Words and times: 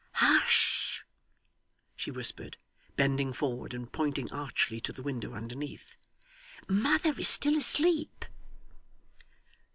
'Hush!' 0.13 1.05
she 1.95 2.09
whispered, 2.09 2.57
bending 2.95 3.33
forward 3.33 3.71
and 3.71 3.91
pointing 3.93 4.31
archly 4.31 4.81
to 4.81 4.91
the 4.91 5.03
window 5.03 5.35
underneath. 5.35 5.95
'Mother 6.67 7.13
is 7.19 7.27
still 7.27 7.55
asleep. 7.55 8.25